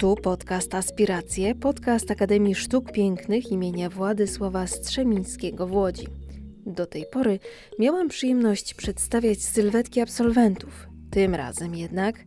Tu 0.00 0.14
podcast 0.14 0.74
Aspiracje, 0.74 1.54
podcast 1.54 2.10
Akademii 2.10 2.54
Sztuk 2.54 2.92
Pięknych 2.92 3.52
imienia 3.52 3.90
Władysława 3.90 4.66
Strzemińskiego 4.66 5.66
w 5.66 5.72
Łodzi. 5.72 6.06
Do 6.66 6.86
tej 6.86 7.06
pory 7.12 7.38
miałam 7.78 8.08
przyjemność 8.08 8.74
przedstawiać 8.74 9.42
sylwetki 9.42 10.00
absolwentów. 10.00 10.88
Tym 11.10 11.34
razem 11.34 11.74
jednak 11.74 12.24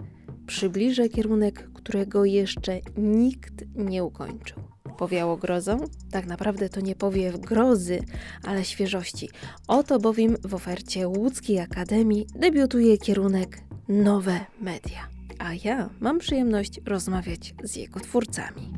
przybliżę 0.47 1.09
kierunek, 1.09 1.69
którego 1.73 2.25
jeszcze 2.25 2.79
nikt 2.97 3.53
nie 3.75 4.03
ukończył. 4.03 4.57
Powiało 4.97 5.37
grozą? 5.37 5.77
Tak 6.11 6.25
naprawdę 6.25 6.69
to 6.69 6.81
nie 6.81 6.95
powiew 6.95 7.39
grozy, 7.39 7.99
ale 8.43 8.65
świeżości. 8.65 9.29
Oto 9.67 9.99
bowiem 9.99 10.37
w 10.43 10.53
ofercie 10.53 11.07
Łódzkiej 11.07 11.59
Akademii 11.59 12.27
debiutuje 12.35 12.97
kierunek 12.97 13.57
Nowe 13.87 14.39
Media. 14.61 15.12
A 15.43 15.53
ja 15.63 15.89
mam 15.99 16.19
przyjemność 16.19 16.79
rozmawiać 16.85 17.53
z 17.63 17.75
jego 17.75 17.99
twórcami. 17.99 18.73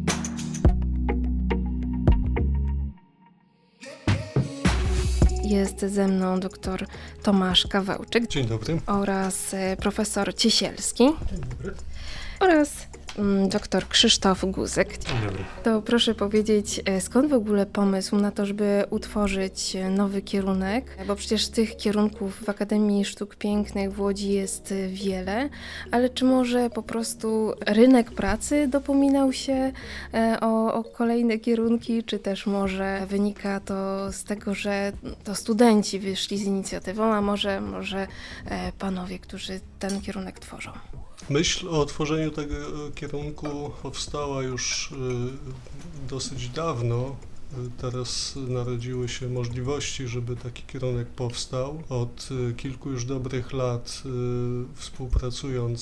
Jest 5.44 5.80
ze 5.80 6.08
mną 6.08 6.40
dr 6.40 6.86
Tomasz 7.24 7.68
Kawełczyk. 7.68 8.28
Dzień 8.28 8.48
dobry. 8.48 8.80
Oraz 8.88 9.54
e, 9.54 9.78
profesor 9.78 10.36
Ciesielski. 10.36 11.04
Dzień 11.04 11.40
dobry. 11.50 11.74
Oraz 12.40 12.88
Mm, 13.18 13.50
Doktor 13.50 13.88
Krzysztof 13.88 14.46
Guzek. 14.46 14.98
Dzień 14.98 15.16
dobry. 15.26 15.44
To 15.64 15.82
proszę 15.82 16.16
powiedzieć, 16.16 16.82
e, 16.86 17.02
skąd 17.02 17.30
w 17.30 17.34
ogóle 17.34 17.66
pomysł 17.66 18.16
na 18.16 18.32
to, 18.32 18.46
żeby 18.46 18.84
utworzyć 18.90 19.76
e, 19.76 19.90
nowy 19.90 20.22
kierunek? 20.22 20.98
Bo 21.08 21.16
przecież 21.16 21.48
tych 21.48 21.78
kierunków 21.78 22.44
w 22.44 22.50
Akademii 22.50 23.05
Sztuk 23.05 23.35
Pięknych 23.35 23.94
w 23.94 24.02
Łodzi 24.02 24.32
jest 24.32 24.72
e, 24.72 24.88
wiele, 24.88 25.49
ale 25.91 26.10
czy 26.10 26.26
może 26.26 26.70
po 26.70 26.84
prostu 26.84 27.54
rynek 27.66 28.12
pracy 28.12 28.68
dopominał 28.68 29.34
się 29.34 29.72
o, 30.41 30.74
o 30.74 30.84
kolejne 30.84 31.40
kierunki, 31.40 32.04
czy 32.04 32.20
też 32.20 32.46
może 32.46 33.05
wynika 33.10 33.60
to 33.60 34.12
z 34.12 34.24
tego, 34.24 34.54
że 34.54 34.91
to 35.24 35.35
studenci 35.35 36.00
wyszli 36.00 36.38
z 36.38 36.44
inicjatywą, 36.44 37.13
a 37.13 37.22
może, 37.22 37.62
może 37.62 38.07
panowie, 38.79 39.20
którzy 39.20 39.60
ten 39.79 40.02
kierunek 40.02 40.40
tworzą? 40.40 40.72
Myśl 41.29 41.70
o 41.70 41.79
otworzeniu 41.81 42.31
tego 42.31 42.55
kierunku 42.95 43.71
powstała 43.84 44.43
już 44.43 44.91
y, 44.91 44.95
dosyć 46.09 46.49
dawno. 46.49 47.15
Teraz 47.77 48.35
narodziły 48.35 49.09
się 49.09 49.29
możliwości, 49.29 50.07
żeby 50.07 50.35
taki 50.35 50.63
kierunek 50.63 51.07
powstał. 51.07 51.84
Od 51.90 52.29
kilku 52.57 52.91
już 52.91 53.05
dobrych 53.05 53.54
lat 53.54 54.04
współpracując 54.76 55.82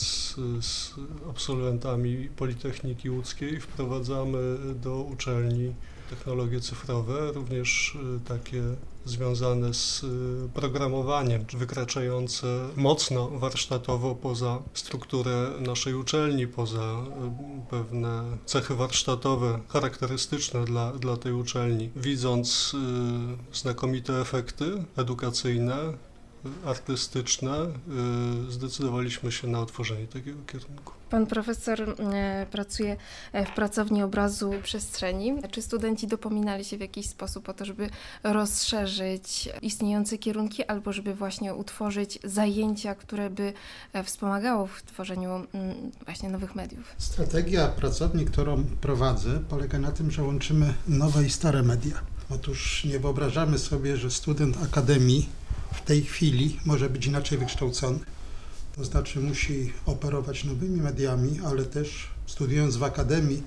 z 0.61 0.94
absolwentami 1.30 2.30
Politechniki 2.35 3.09
Łódzkiej 3.09 3.59
wprowadzamy 3.59 4.57
do 4.75 4.95
uczelni 4.95 5.73
technologie 6.09 6.59
cyfrowe, 6.59 7.32
również 7.32 7.98
takie 8.28 8.64
związane 9.06 9.73
z 9.73 10.04
y, 10.04 10.50
programowaniem, 10.54 11.46
wykraczające 11.54 12.48
mocno 12.76 13.30
warsztatowo 13.30 14.16
poza 14.16 14.59
strukturę 14.74 15.50
naszej 15.59 15.94
uczelni, 15.94 16.48
poza 16.48 16.81
y, 16.81 17.70
pewne 17.70 18.24
cechy 18.46 18.76
warsztatowe 18.76 19.59
charakterystyczne 19.70 20.66
dla, 20.66 20.92
dla 20.92 21.18
tej 21.18 21.34
uczelni. 21.34 21.90
Widząc 21.96 22.74
y, 23.54 23.58
znakomite 23.58 24.22
efekty 24.22 24.84
edukacyjne, 24.98 25.76
artystyczne, 26.66 27.53
zdecydowaliśmy 28.49 29.31
się 29.31 29.47
na 29.47 29.59
otworzenie 29.59 30.08
takiego 30.08 30.39
kierunku. 30.45 30.94
Pan 31.13 31.28
profesor 31.28 31.81
e, 31.81 32.45
pracuje 32.51 32.97
e, 33.34 33.45
w 33.45 33.51
pracowni 33.51 34.03
obrazu 34.03 34.53
przestrzeni. 34.63 35.34
Czy 35.51 35.62
studenci 35.62 36.07
dopominali 36.07 36.66
się 36.66 36.78
w 36.78 36.81
jakiś 36.81 37.09
sposób 37.09 37.50
o 37.50 37.53
to, 37.53 37.66
żeby 37.66 37.90
rozszerzyć 38.23 39.50
istniejące 39.62 40.18
kierunki, 40.18 40.66
albo 40.66 40.94
żeby 40.94 41.13
właśnie 41.13 41.56
utworzyć 41.56 42.19
zajęcia, 42.23 42.95
które 42.95 43.29
by 43.29 43.53
e, 43.94 44.03
wspomagało 44.03 44.68
w 44.68 44.84
tworzeniu 44.84 45.29
właśnie 46.06 46.29
nowych 46.29 46.56
mediów? 46.56 46.95
Strategia 46.97 47.68
pracowni, 47.68 48.25
którą 48.25 48.63
prowadzę, 48.81 49.39
polega 49.50 49.79
na 49.79 49.91
tym, 49.91 50.12
że 50.12 50.23
łączymy 50.23 50.73
nowe 50.88 51.25
i 51.25 51.29
stare 51.29 51.63
media. 51.63 52.01
Otóż 52.29 52.85
nie 52.85 53.00
wyobrażamy 53.00 53.57
sobie, 53.59 53.97
że 53.97 54.12
student 54.12 54.57
akademii 54.63 55.29
w 55.73 55.81
tej 55.81 56.03
chwili 56.03 56.59
może 56.66 56.89
być 56.89 57.06
inaczej 57.06 57.38
wykształcony 57.38 58.00
to 58.75 58.84
znaczy 58.84 59.19
musi 59.19 59.73
operować 59.85 60.44
nowymi 60.44 60.81
mediami, 60.81 61.39
ale 61.45 61.66
też 61.66 62.07
studiując 62.25 62.78
w 62.78 62.84
akademii 62.84 63.44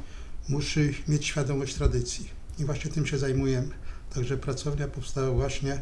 musi 0.48 0.94
mieć 1.08 1.26
świadomość 1.26 1.74
tradycji. 1.74 2.30
I 2.58 2.64
właśnie 2.64 2.90
tym 2.90 3.06
się 3.06 3.18
zajmujemy. 3.18 3.68
Także 4.14 4.36
pracownia 4.36 4.88
powstała 4.88 5.30
właśnie 5.30 5.80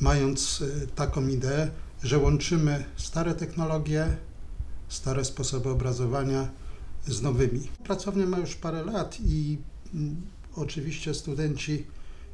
mając 0.00 0.60
y, 0.60 0.86
taką 0.94 1.28
ideę, 1.28 1.70
że 2.02 2.18
łączymy 2.18 2.84
stare 2.96 3.34
technologie, 3.34 4.16
stare 4.88 5.24
sposoby 5.24 5.68
obrazowania 5.68 6.48
z 7.06 7.22
nowymi. 7.22 7.68
Pracownia 7.84 8.26
ma 8.26 8.38
już 8.38 8.54
parę 8.54 8.84
lat 8.84 9.18
i 9.20 9.58
mm, 9.94 10.16
oczywiście 10.56 11.14
studenci 11.14 11.86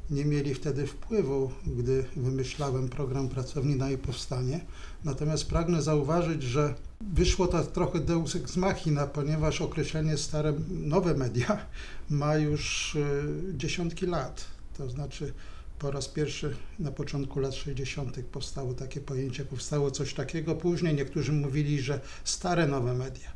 nie 0.09 0.25
mieli 0.25 0.53
wtedy 0.53 0.87
wpływu, 0.87 1.51
gdy 1.67 2.05
wymyślałem 2.15 2.89
program 2.89 3.29
pracowni 3.29 3.75
na 3.75 3.89
jej 3.89 3.97
powstanie. 3.97 4.59
Natomiast 5.03 5.45
pragnę 5.45 5.81
zauważyć, 5.81 6.43
że 6.43 6.73
wyszło 7.01 7.47
to 7.47 7.63
trochę 7.63 7.99
deus 7.99 8.35
ex 8.35 8.57
machina, 8.57 9.07
ponieważ 9.07 9.61
określenie 9.61 10.17
stare, 10.17 10.53
nowe 10.69 11.13
media 11.13 11.65
ma 12.09 12.35
już 12.35 12.95
y, 12.95 13.53
dziesiątki 13.57 14.05
lat. 14.05 14.45
To 14.77 14.89
znaczy 14.89 15.33
po 15.79 15.91
raz 15.91 16.07
pierwszy 16.07 16.55
na 16.79 16.91
początku 16.91 17.39
lat 17.39 17.55
60. 17.55 18.19
powstało 18.31 18.73
takie 18.73 19.01
pojęcie, 19.01 19.45
powstało 19.45 19.91
coś 19.91 20.13
takiego. 20.13 20.55
Później 20.55 20.95
niektórzy 20.95 21.33
mówili, 21.33 21.81
że 21.81 21.99
stare 22.23 22.67
nowe 22.67 22.93
media. 22.93 23.31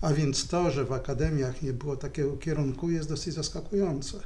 A 0.00 0.12
więc 0.12 0.48
to, 0.48 0.70
że 0.70 0.84
w 0.84 0.92
akademiach 0.92 1.62
nie 1.62 1.72
było 1.72 1.96
takiego 1.96 2.36
kierunku 2.36 2.90
jest 2.90 3.08
dosyć 3.08 3.34
zaskakujące 3.34 4.18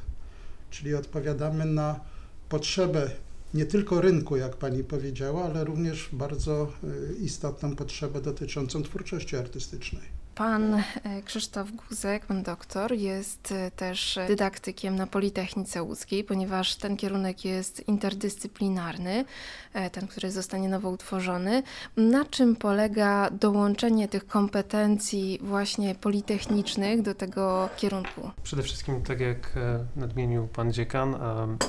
czyli 0.73 0.95
odpowiadamy 0.95 1.65
na 1.65 2.01
potrzebę 2.49 3.11
nie 3.55 3.67
tylko 3.67 4.01
rynku, 4.01 4.37
jak 4.37 4.57
pani 4.57 4.85
powiedziała, 4.85 5.45
ale 5.45 5.65
również 5.65 6.09
bardzo 6.13 6.73
y, 6.85 7.15
istotną 7.15 7.77
potrzebę 7.77 8.21
dotyczącą 8.21 8.83
twórczości 8.83 9.37
artystycznej. 9.37 10.22
Pan 10.35 10.75
e, 10.75 10.83
Krzysztof 11.25 11.71
Guzek, 11.71 12.27
pan 12.27 12.43
doktor, 12.43 12.93
jest 12.93 13.53
e, 13.53 13.71
też 13.71 14.19
dydaktykiem 14.29 14.97
na 14.97 15.07
Politechnice 15.07 15.83
Łódzkiej, 15.83 16.25
ponieważ 16.25 16.77
ten 16.77 16.97
kierunek 16.97 17.45
jest 17.45 17.89
interdyscyplinarny, 17.89 19.25
e, 19.73 19.91
ten, 19.91 20.07
który 20.07 20.31
zostanie 20.31 20.69
nowo 20.69 20.91
utworzony. 20.91 21.63
Na 21.97 22.25
czym 22.25 22.57
polega 22.57 23.31
dołączenie 23.31 24.09
tych 24.09 24.27
kompetencji 24.27 25.39
właśnie 25.43 25.95
politechnicznych 25.95 27.03
do 27.03 27.15
tego 27.15 27.69
kierunku? 27.77 28.31
Przede 28.43 28.63
wszystkim, 28.63 29.03
tak 29.03 29.21
jak 29.21 29.53
nadmienił 29.97 30.49
pan 30.49 30.73
dziekan, 30.73 31.17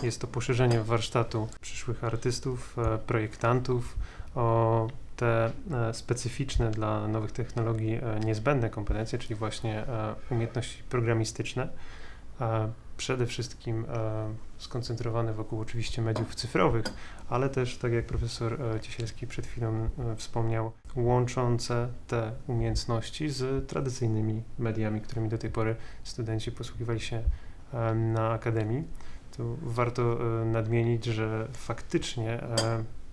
jest 0.03 0.21
to 0.21 0.27
poszerzenie 0.27 0.81
warsztatu 0.81 1.47
przyszłych 1.61 2.03
artystów, 2.03 2.75
projektantów 3.07 3.97
o 4.35 4.87
te 5.15 5.51
e, 5.71 5.93
specyficzne 5.93 6.71
dla 6.71 7.07
nowych 7.07 7.31
technologii 7.31 7.93
e, 7.93 8.19
niezbędne 8.19 8.69
kompetencje, 8.69 9.19
czyli 9.19 9.35
właśnie 9.35 9.87
e, 9.87 10.15
umiejętności 10.31 10.83
programistyczne, 10.83 11.69
przede 12.97 13.25
wszystkim 13.25 13.85
skoncentrowane 14.57 15.33
wokół 15.33 15.61
oczywiście 15.61 16.01
mediów 16.01 16.35
cyfrowych, 16.35 16.85
ale 17.29 17.49
też, 17.49 17.77
tak 17.77 17.93
jak 17.93 18.05
profesor 18.05 18.57
Ciesielski 18.81 19.27
przed 19.27 19.47
chwilą 19.47 19.89
wspomniał, 20.17 20.71
łączące 20.95 21.87
te 22.07 22.31
umiejętności 22.47 23.29
z 23.29 23.67
tradycyjnymi 23.67 24.43
mediami, 24.59 25.01
którymi 25.01 25.29
do 25.29 25.37
tej 25.37 25.49
pory 25.49 25.75
studenci 26.03 26.51
posługiwali 26.51 26.99
się 26.99 27.23
na 27.95 28.31
akademii. 28.31 28.83
Tu 29.37 29.57
warto 29.61 30.19
nadmienić, 30.45 31.05
że 31.05 31.47
faktycznie 31.51 32.39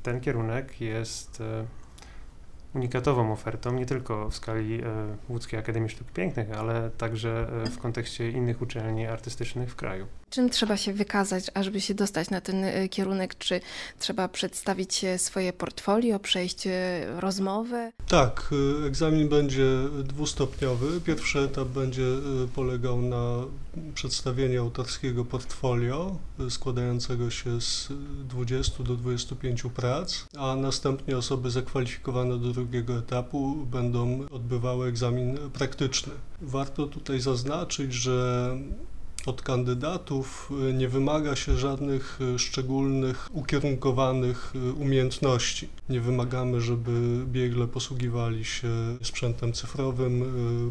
ten 0.03 0.21
kierunek 0.21 0.81
jest 0.81 1.43
unikatową 2.75 3.33
ofertą, 3.33 3.73
nie 3.73 3.87
tylko 3.87 4.31
w 4.31 4.35
skali 4.35 4.83
e, 4.83 4.87
Łódzkiej 5.29 5.61
Akademii 5.61 5.89
Sztuk 5.91 6.11
Pięknych, 6.11 6.59
ale 6.59 6.91
także 6.91 7.49
e, 7.67 7.71
w 7.71 7.79
kontekście 7.79 8.31
innych 8.31 8.63
uczelni 8.63 9.07
artystycznych 9.07 9.71
w 9.71 9.77
kraju. 9.77 10.07
Czym 10.31 10.51
trzeba 10.51 10.77
się 10.77 10.93
wykazać, 10.93 11.45
ażeby 11.55 11.81
się 11.81 11.95
dostać 11.95 12.31
na 12.31 12.41
ten 12.41 12.65
y, 12.65 12.89
kierunek? 12.89 13.39
Czy 13.39 13.61
trzeba 13.99 14.29
przedstawić 14.29 15.05
swoje 15.17 15.53
portfolio, 15.53 16.19
przejść 16.19 16.67
y, 16.67 16.71
rozmowę? 17.17 17.93
Tak, 18.09 18.51
y, 18.83 18.87
egzamin 18.87 19.29
będzie 19.29 19.67
dwustopniowy. 20.05 21.01
Pierwszy 21.01 21.39
etap 21.39 21.69
będzie 21.69 22.07
polegał 22.55 23.03
na 23.03 23.45
przedstawieniu 23.95 24.63
autorskiego 24.63 25.25
portfolio 25.25 26.17
składającego 26.51 27.31
się 27.31 27.61
z 27.61 27.89
20 28.29 28.83
do 28.83 28.97
25 28.97 29.63
prac, 29.75 30.25
a 30.39 30.57
następnie 30.57 31.17
osoby 31.17 31.51
zakwalifikowane 31.51 32.39
do 32.39 32.53
drugiego 32.53 32.99
etapu 32.99 33.55
będą 33.55 34.27
odbywały 34.31 34.89
egzamin 34.89 35.39
praktyczny. 35.53 36.13
Warto 36.41 36.87
tutaj 36.87 37.21
zaznaczyć, 37.21 37.95
że 37.95 38.57
od 39.27 39.43
kandydatów 39.43 40.53
y, 40.71 40.73
nie 40.73 40.89
wymaga 40.89 41.37
się 41.37 41.59
żadnych 41.59 42.19
y, 42.35 42.39
szczególnych, 42.39 43.29
ukierunkowanych 43.33 44.53
y, 44.55 44.73
umiejętności. 44.73 45.69
Nie 45.89 46.01
wymagamy, 46.01 46.61
żeby 46.61 46.93
biegle 47.27 47.67
posługiwali 47.67 48.45
się 48.45 48.69
sprzętem 49.03 49.53
cyfrowym, 49.53 50.21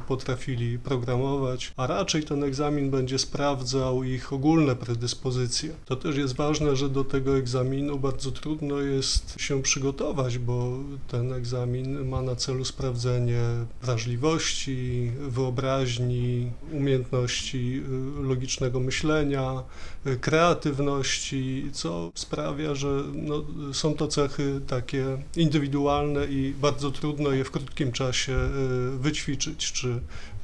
potrafili 0.07 0.79
programować, 0.79 1.73
a 1.77 1.87
raczej 1.87 2.23
ten 2.23 2.43
egzamin 2.43 2.91
będzie 2.91 3.19
sprawdzał 3.19 4.03
ich 4.03 4.33
ogólne 4.33 4.75
predyspozycje. 4.75 5.73
To 5.85 5.95
też 5.95 6.17
jest 6.17 6.35
ważne, 6.35 6.75
że 6.75 6.89
do 6.89 7.03
tego 7.03 7.37
egzaminu 7.37 7.99
bardzo 7.99 8.31
trudno 8.31 8.79
jest 8.79 9.35
się 9.39 9.61
przygotować, 9.61 10.37
bo 10.37 10.77
ten 11.07 11.33
egzamin 11.33 12.07
ma 12.09 12.21
na 12.21 12.35
celu 12.35 12.65
sprawdzenie 12.65 13.41
wrażliwości, 13.81 15.11
wyobraźni, 15.27 16.51
umiejętności 16.71 17.83
logicznych 18.21 18.38
logicznego 18.39 18.79
myślenia, 18.79 19.63
y, 20.07 20.17
kreatywności, 20.17 21.69
co 21.73 22.11
sprawia, 22.15 22.75
że 22.75 23.03
no, 23.13 23.43
są 23.73 23.93
to 23.93 24.07
cechy 24.07 24.61
takie 24.67 25.17
indywidualne 25.35 26.25
i 26.25 26.53
bardzo 26.61 26.91
trudno 26.91 27.31
je 27.31 27.43
w 27.43 27.51
krótkim 27.51 27.91
czasie 27.91 28.33
y, 28.33 28.97
wyćwiczyć 28.97 29.71
czy 29.71 29.87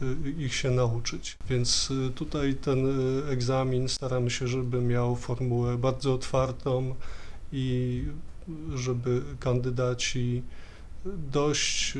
y, 0.01 0.31
ich 0.37 0.55
się 0.55 0.71
nauczyć. 0.71 1.37
Więc 1.49 1.89
tutaj 2.15 2.55
ten 2.55 2.87
egzamin 3.29 3.89
staramy 3.89 4.29
się, 4.29 4.47
żeby 4.47 4.81
miał 4.81 5.15
formułę 5.15 5.77
bardzo 5.77 6.13
otwartą 6.13 6.95
i 7.51 8.03
żeby 8.75 9.21
kandydaci 9.39 10.41
dość 11.31 11.93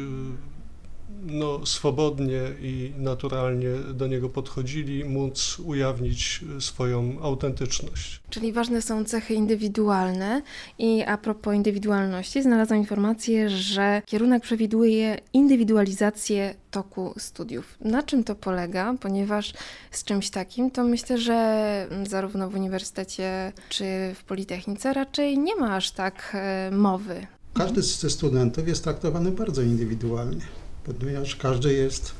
no, 1.26 1.66
swobodnie 1.66 2.42
i 2.62 2.94
naturalnie 2.98 3.70
do 3.94 4.08
niego 4.08 4.30
podchodzili, 4.30 5.06
móc 5.06 5.60
ujawnić 5.60 6.46
swoją 6.60 7.22
autentyczność. 7.22 8.20
Czyli 8.30 8.54
ważne 8.54 8.82
są 8.82 9.06
cechy 9.06 9.34
indywidualne 9.34 10.42
i 10.80 11.04
a 11.04 11.18
propos 11.18 11.56
indywidualności 11.56 12.44
znalazłam 12.44 12.80
informację, 12.80 13.50
że 13.50 14.02
kierunek 14.06 14.44
przewiduje 14.44 15.18
indywidualizację 15.34 16.56
toku 16.72 17.14
studiów. 17.18 17.78
Na 17.82 18.04
czym 18.04 18.24
to 18.24 18.36
polega? 18.36 18.96
Ponieważ 19.00 19.54
z 19.92 20.04
czymś 20.04 20.30
takim 20.30 20.72
to 20.72 20.84
myślę, 20.84 21.18
że 21.18 21.88
zarówno 22.08 22.50
w 22.50 22.56
uniwersytecie 22.56 23.52
czy 23.70 23.86
w 24.16 24.24
Politechnice 24.24 24.94
raczej 24.94 25.40
nie 25.40 25.56
ma 25.56 25.76
aż 25.76 25.92
tak 25.92 26.32
e, 26.34 26.72
mowy. 26.72 27.28
Każdy 27.54 27.82
ze 27.82 28.10
studentów 28.10 28.68
jest 28.68 28.84
traktowany 28.84 29.32
bardzo 29.32 29.62
indywidualnie 29.62 30.46
ponieważ 30.86 31.36
każdy 31.36 31.74
jest 31.74 32.12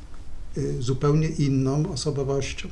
y, 0.58 0.82
zupełnie 0.82 1.28
inną 1.28 1.92
osobowością. 1.92 2.68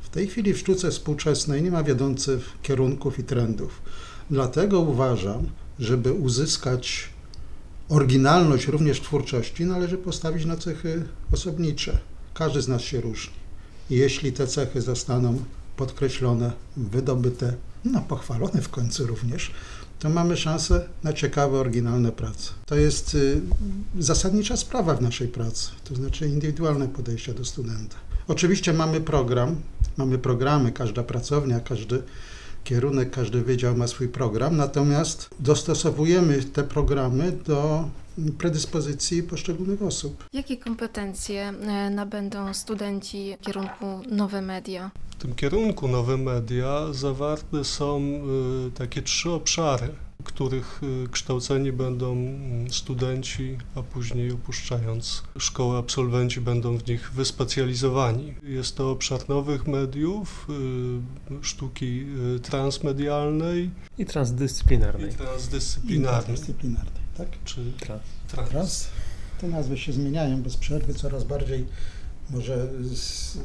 W 0.00 0.08
tej 0.08 0.26
chwili 0.26 0.54
w 0.54 0.58
sztuce 0.58 0.90
współczesnej 0.90 1.62
nie 1.62 1.70
ma 1.70 1.82
wiodących 1.82 2.50
kierunków 2.62 3.18
i 3.18 3.24
trendów. 3.24 3.82
Dlatego 4.30 4.80
uważam, 4.80 5.46
żeby 5.78 6.12
uzyskać 6.12 7.08
oryginalność 7.88 8.66
również 8.66 9.00
twórczości, 9.00 9.64
należy 9.64 9.98
postawić 9.98 10.44
na 10.44 10.56
cechy 10.56 11.04
osobnicze. 11.32 11.98
Każdy 12.34 12.62
z 12.62 12.68
nas 12.68 12.82
się 12.82 13.00
różni. 13.00 13.34
Jeśli 13.90 14.32
te 14.32 14.46
cechy 14.46 14.82
zostaną 14.82 15.44
podkreślone, 15.76 16.52
wydobyte, 16.76 17.54
no 17.84 18.00
pochwalone 18.00 18.62
w 18.62 18.68
końcu 18.68 19.06
również, 19.06 19.50
to 19.98 20.08
mamy 20.08 20.36
szansę 20.36 20.88
na 21.04 21.12
ciekawe, 21.12 21.58
oryginalne 21.58 22.12
prace. 22.12 22.50
To 22.66 22.76
jest 22.76 23.14
y, 23.14 23.40
zasadnicza 23.98 24.56
sprawa 24.56 24.94
w 24.94 25.02
naszej 25.02 25.28
pracy, 25.28 25.70
to 25.84 25.94
znaczy 25.94 26.28
indywidualne 26.28 26.88
podejście 26.88 27.34
do 27.34 27.44
studenta. 27.44 27.96
Oczywiście 28.28 28.72
mamy 28.72 29.00
program, 29.00 29.56
mamy 29.96 30.18
programy, 30.18 30.72
każda 30.72 31.02
pracownia, 31.02 31.60
każdy 31.60 32.02
kierunek, 32.64 33.10
każdy 33.10 33.42
wydział 33.42 33.76
ma 33.76 33.86
swój 33.86 34.08
program, 34.08 34.56
natomiast 34.56 35.30
dostosowujemy 35.40 36.42
te 36.44 36.64
programy 36.64 37.32
do 37.32 37.88
predyspozycji 38.38 39.22
poszczególnych 39.22 39.82
osób. 39.82 40.24
Jakie 40.32 40.56
kompetencje 40.56 41.42
e, 41.42 41.90
nabędą 41.90 42.54
studenci 42.54 43.36
kierunku 43.40 43.86
nowe 44.10 44.42
media? 44.42 44.90
W 45.10 45.16
tym 45.16 45.34
kierunku 45.34 45.88
nowe 45.88 46.16
media 46.16 46.92
zawarte 46.92 47.64
są 47.64 48.00
y, 48.68 48.70
takie 48.70 49.02
trzy 49.02 49.30
obszary, 49.30 49.88
których 50.38 50.80
y, 50.82 51.08
kształceni 51.08 51.72
będą 51.72 52.12
mm, 52.12 52.72
studenci, 52.72 53.58
a 53.74 53.82
później 53.82 54.32
opuszczając 54.32 55.22
szkołę 55.38 55.78
absolwenci 55.78 56.40
będą 56.40 56.78
w 56.78 56.86
nich 56.86 57.12
wyspecjalizowani. 57.12 58.34
Jest 58.42 58.76
to 58.76 58.90
obszar 58.90 59.28
nowych 59.28 59.66
mediów, 59.66 60.46
y, 61.30 61.44
sztuki 61.44 62.06
transmedialnej 62.42 63.70
i 63.98 64.06
transdyscyplinarnej. 64.06 65.10
I 65.10 65.14
transdyscyplinarnej. 65.14 66.24
I 66.24 66.26
transdyscyplinarnej, 66.26 67.02
tak? 67.16 67.28
Czy 67.44 67.72
trans. 67.80 68.02
trans. 68.28 68.50
trans. 68.50 68.88
Te 69.40 69.48
nazwy 69.48 69.78
się 69.78 69.92
zmieniają 69.92 70.42
bez 70.42 70.56
przerwy, 70.56 70.94
coraz 70.94 71.24
bardziej 71.24 71.66
może 72.30 72.68
z, 72.94 73.38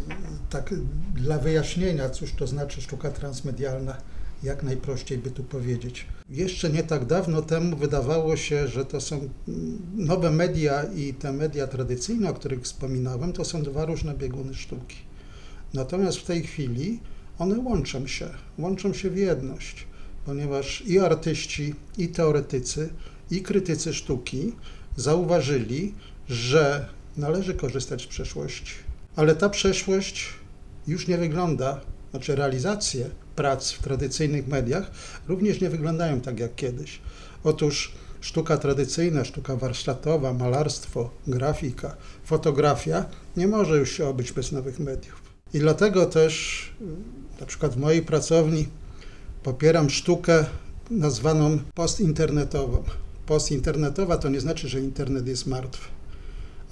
tak 0.49 0.73
dla 1.15 1.37
wyjaśnienia, 1.37 2.09
cóż 2.09 2.33
to 2.33 2.47
znaczy 2.47 2.81
sztuka 2.81 3.11
transmedialna, 3.11 3.97
jak 4.43 4.63
najprościej 4.63 5.17
by 5.17 5.31
tu 5.31 5.43
powiedzieć. 5.43 6.05
Jeszcze 6.29 6.69
nie 6.69 6.83
tak 6.83 7.05
dawno 7.05 7.41
temu 7.41 7.77
wydawało 7.77 8.37
się, 8.37 8.67
że 8.67 8.85
to 8.85 9.01
są 9.01 9.29
nowe 9.95 10.31
media 10.31 10.83
i 10.83 11.13
te 11.13 11.33
media 11.33 11.67
tradycyjne, 11.67 12.29
o 12.29 12.33
których 12.33 12.61
wspominałem, 12.61 13.33
to 13.33 13.45
są 13.45 13.63
dwa 13.63 13.85
różne 13.85 14.13
bieguny 14.13 14.53
sztuki. 14.53 14.97
Natomiast 15.73 16.17
w 16.17 16.25
tej 16.25 16.43
chwili 16.43 16.99
one 17.39 17.59
łączą 17.59 18.07
się, 18.07 18.29
łączą 18.57 18.93
się 18.93 19.09
w 19.09 19.17
jedność, 19.17 19.87
ponieważ 20.25 20.83
i 20.87 20.99
artyści, 20.99 21.75
i 21.97 22.07
teoretycy, 22.07 22.89
i 23.31 23.41
krytycy 23.41 23.93
sztuki 23.93 24.53
zauważyli, 24.95 25.93
że 26.29 26.89
należy 27.17 27.53
korzystać 27.53 28.01
z 28.01 28.07
przeszłości. 28.07 28.73
Ale 29.15 29.35
ta 29.35 29.49
przeszłość 29.49 30.29
już 30.87 31.07
nie 31.07 31.17
wygląda, 31.17 31.81
znaczy 32.13 32.35
realizacje 32.35 33.09
prac 33.35 33.71
w 33.71 33.81
tradycyjnych 33.81 34.47
mediach 34.47 34.91
również 35.27 35.61
nie 35.61 35.69
wyglądają 35.69 36.21
tak 36.21 36.39
jak 36.39 36.55
kiedyś. 36.55 36.99
Otóż 37.43 37.91
sztuka 38.21 38.57
tradycyjna, 38.57 39.25
sztuka 39.25 39.55
warsztatowa, 39.55 40.33
malarstwo, 40.33 41.09
grafika, 41.27 41.95
fotografia 42.25 43.05
nie 43.37 43.47
może 43.47 43.77
już 43.77 43.91
się 43.91 44.07
obyć 44.07 44.31
bez 44.31 44.51
nowych 44.51 44.79
mediów. 44.79 45.21
I 45.53 45.59
dlatego 45.59 46.05
też 46.05 46.63
na 47.39 47.45
przykład 47.45 47.73
w 47.73 47.77
mojej 47.77 48.01
pracowni 48.01 48.67
popieram 49.43 49.89
sztukę 49.89 50.45
nazwaną 50.91 51.59
postinternetową. 51.75 52.83
Postinternetowa 53.25 54.17
to 54.17 54.29
nie 54.29 54.39
znaczy, 54.39 54.69
że 54.69 54.79
internet 54.79 55.27
jest 55.27 55.47
martwy 55.47 55.87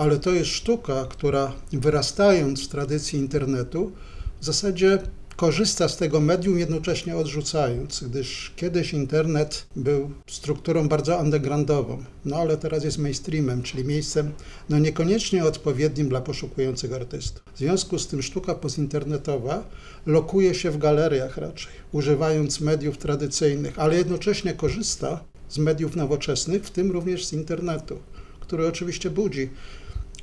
ale 0.01 0.19
to 0.19 0.31
jest 0.31 0.51
sztuka, 0.51 1.05
która 1.09 1.53
wyrastając 1.73 2.65
w 2.65 2.67
tradycji 2.67 3.19
internetu, 3.19 3.91
w 4.39 4.45
zasadzie 4.45 4.99
korzysta 5.41 5.89
z 5.89 5.97
tego 5.97 6.19
medium, 6.19 6.59
jednocześnie 6.59 7.17
odrzucając, 7.17 8.03
gdyż 8.03 8.53
kiedyś 8.55 8.93
internet 8.93 9.65
był 9.75 10.11
strukturą 10.27 10.87
bardzo 10.87 11.17
undergroundową, 11.17 12.03
no 12.25 12.35
ale 12.35 12.57
teraz 12.57 12.83
jest 12.83 12.97
mainstreamem, 12.97 13.63
czyli 13.63 13.85
miejscem 13.85 14.31
no 14.69 14.79
niekoniecznie 14.79 15.45
odpowiednim 15.45 16.09
dla 16.09 16.21
poszukujących 16.21 16.93
artystów. 16.93 17.43
W 17.55 17.57
związku 17.57 17.99
z 17.99 18.07
tym 18.07 18.21
sztuka 18.21 18.55
postinternetowa 18.55 19.63
lokuje 20.05 20.55
się 20.55 20.71
w 20.71 20.77
galeriach 20.77 21.37
raczej, 21.37 21.73
używając 21.91 22.61
mediów 22.61 22.97
tradycyjnych, 22.97 23.79
ale 23.79 23.97
jednocześnie 23.97 24.53
korzysta 24.53 25.23
z 25.49 25.57
mediów 25.57 25.95
nowoczesnych, 25.95 26.65
w 26.65 26.71
tym 26.71 26.91
również 26.91 27.25
z 27.25 27.33
internetu, 27.33 27.99
który 28.39 28.67
oczywiście 28.67 29.09
budzi 29.09 29.49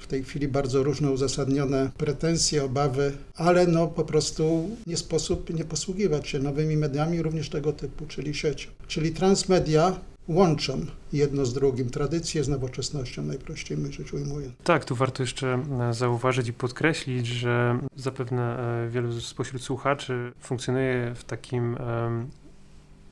tej 0.09 0.25
chwili 0.25 0.49
bardzo 0.49 0.83
różne 0.83 1.11
uzasadnione 1.11 1.91
pretensje, 1.99 2.65
obawy, 2.65 3.13
ale 3.35 3.67
no 3.67 3.87
po 3.87 4.05
prostu 4.05 4.71
nie 4.87 4.97
sposób 4.97 5.55
nie 5.55 5.65
posługiwać 5.65 6.29
się 6.29 6.39
nowymi 6.39 6.77
mediami 6.77 7.23
również 7.23 7.49
tego 7.49 7.73
typu, 7.73 8.07
czyli 8.07 8.35
siecią. 8.35 8.71
Czyli 8.87 9.11
transmedia 9.11 10.01
łączą 10.29 10.87
jedno 11.13 11.47
z 11.47 11.55
drugim, 11.55 11.91
tradycję 11.91 12.45
z 12.45 12.49
nowoczesnością, 12.49 13.23
najprościej 13.23 13.79
rzecz 13.91 14.13
ujmując. 14.13 14.55
Tak, 14.65 14.85
tu 14.85 14.95
warto 14.95 15.23
jeszcze 15.23 15.65
e, 15.81 15.95
zauważyć 15.95 16.49
i 16.49 16.53
podkreślić, 16.53 17.27
że 17.27 17.79
zapewne 17.97 18.59
e, 18.85 18.89
wielu 18.89 19.21
spośród 19.21 19.63
słuchaczy 19.63 20.33
funkcjonuje 20.41 21.15
w 21.15 21.25
takim 21.25 21.77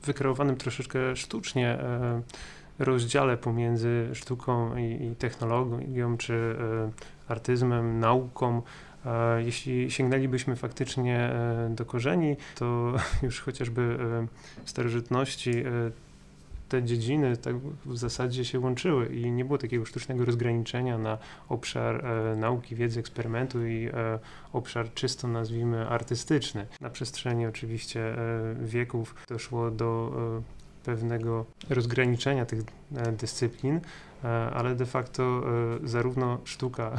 wykreowanym 0.03 0.55
troszeczkę 0.55 1.15
sztucznie 1.15 1.79
rozdziale 2.79 3.37
pomiędzy 3.37 4.09
sztuką 4.13 4.77
i, 4.77 5.05
i 5.05 5.15
technologią, 5.15 6.17
czy 6.17 6.55
artyzmem, 7.27 7.99
nauką. 7.99 8.61
Jeśli 9.37 9.91
sięgnęlibyśmy 9.91 10.55
faktycznie 10.55 11.31
do 11.69 11.85
korzeni, 11.85 12.35
to 12.55 12.93
już 13.23 13.41
chociażby 13.41 13.97
w 14.63 14.69
starożytności 14.69 15.63
te 16.69 16.83
dziedziny 16.83 17.37
tak 17.37 17.55
w 17.85 17.97
zasadzie 17.97 18.45
się 18.45 18.59
łączyły 18.59 19.05
i 19.05 19.31
nie 19.31 19.45
było 19.45 19.57
takiego 19.57 19.85
sztucznego 19.85 20.25
rozgraniczenia 20.25 20.97
na 20.97 21.17
obszar 21.49 22.05
e, 22.05 22.35
nauki, 22.35 22.75
wiedzy, 22.75 22.99
eksperymentu 22.99 23.65
i 23.65 23.87
e, 23.87 24.19
obszar 24.53 24.93
czysto 24.93 25.27
nazwijmy 25.27 25.87
artystyczny. 25.87 26.67
Na 26.81 26.89
przestrzeni 26.89 27.45
oczywiście 27.45 28.01
e, 28.01 28.17
wieków 28.61 29.15
doszło 29.27 29.71
do 29.71 30.11
e, 30.37 30.56
pewnego 30.87 31.45
rozgraniczenia 31.69 32.45
tych 32.45 32.59
e, 32.95 33.11
dyscyplin, 33.11 33.79
e, 34.23 34.27
ale 34.29 34.75
de 34.75 34.85
facto 34.85 35.43
zarówno 35.83 36.37
sztuka 36.43 36.97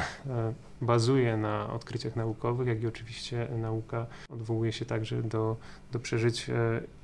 bazuje 0.80 1.36
na 1.36 1.72
odkryciach 1.72 2.16
naukowych, 2.16 2.68
jak 2.68 2.82
i 2.82 2.86
oczywiście 2.86 3.48
nauka 3.58 4.06
odwołuje 4.30 4.72
się 4.72 4.84
także 4.84 5.22
do, 5.22 5.56
do 5.92 5.98
przeżyć 5.98 6.46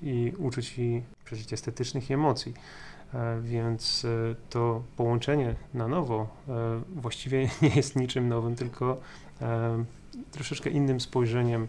i 0.03 0.33
uczuć 0.39 0.79
i 0.79 1.03
przeżyć 1.25 1.53
estetycznych 1.53 2.11
i 2.11 2.13
emocji. 2.13 2.55
E, 3.15 3.41
więc 3.43 4.05
e, 4.05 4.35
to 4.51 4.83
połączenie 4.97 5.55
na 5.75 5.89
nowo 5.89 6.29
e, 6.49 6.83
właściwie 6.97 7.49
nie 7.63 7.69
jest 7.69 7.97
niczym 7.97 8.29
nowym, 8.29 8.57
tylko 8.57 9.01
troszeczkę 10.31 10.71
innym 10.71 11.01
spojrzeniem 11.01 11.69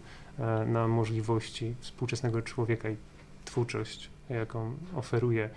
na 0.68 0.88
możliwości 0.88 1.76
współczesnego 1.80 2.42
człowieka 2.42 2.90
i 2.90 2.96
twórczość, 3.46 4.10
jaką 4.30 4.78
oferuje 4.96 5.50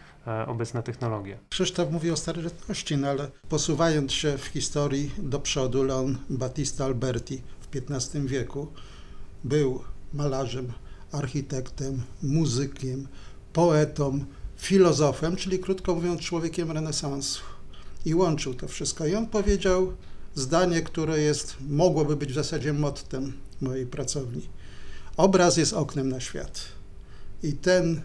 obecna 0.46 0.82
technologia. 0.82 1.38
Krzysztof 1.48 1.90
mówi 1.90 2.10
o 2.10 2.16
starożytności, 2.16 2.96
no 2.96 3.08
ale 3.08 3.30
posuwając 3.48 4.12
się 4.12 4.38
w 4.38 4.44
historii 4.44 5.10
do 5.18 5.40
przodu, 5.40 5.82
Leon 5.82 6.18
Battista 6.30 6.84
Alberti 6.84 7.42
w 7.60 7.76
XV 7.76 8.26
wieku 8.26 8.68
był 9.44 9.82
malarzem, 10.14 10.72
architektem, 11.12 12.02
muzykiem, 12.22 13.08
poetą, 13.52 14.24
filozofem, 14.56 15.36
czyli 15.36 15.58
krótko 15.58 15.94
mówiąc 15.94 16.20
człowiekiem 16.20 16.70
renesansu. 16.70 17.42
I 18.04 18.14
łączył 18.14 18.54
to 18.54 18.68
wszystko. 18.68 19.06
I 19.06 19.14
on 19.14 19.26
powiedział 19.26 19.92
zdanie, 20.34 20.82
które 20.82 21.20
jest, 21.20 21.56
mogłoby 21.68 22.16
być 22.16 22.32
w 22.32 22.34
zasadzie 22.34 22.72
mottem 22.72 23.32
mojej 23.60 23.86
pracowni. 23.86 24.48
Obraz 25.16 25.56
jest 25.56 25.72
oknem 25.72 26.08
na 26.08 26.20
świat. 26.20 26.60
I 27.42 27.52
ten, 27.52 28.02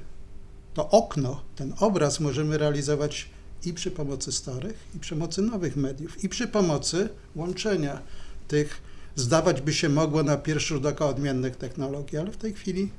to 0.74 0.89
okno, 0.89 1.42
ten 1.56 1.74
obraz 1.80 2.20
możemy 2.20 2.58
realizować 2.58 3.30
i 3.65 3.74
przy 3.74 3.92
pomocy 3.92 4.32
starych, 4.32 4.88
i 4.96 5.00
przy 5.00 5.15
pomocy 5.15 5.42
nowych 5.42 5.75
mediów, 5.75 6.24
i 6.24 6.30
przy 6.30 6.48
pomocy 6.48 7.10
łączenia 7.36 8.01
tych, 8.48 8.82
zdawać 9.15 9.62
by 9.62 9.74
się 9.74 9.89
mogło 9.89 10.24
na 10.24 10.38
pierwszy 10.38 10.68
rzut 10.74 10.86
oka 10.86 11.06
odmiennych 11.06 11.56
technologii, 11.56 12.18
ale 12.18 12.32
w 12.32 12.38
tej 12.38 12.53
chwili 12.53 12.92